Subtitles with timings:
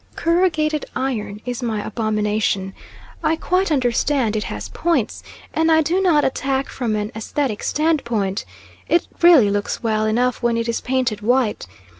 [0.15, 2.73] Corrugated iron is my abomination.
[3.23, 5.21] I quite understand it has points,
[5.53, 8.43] and I do not attack from an aesthetic standpoint.
[8.89, 11.67] It really looks well enough when it is painted white.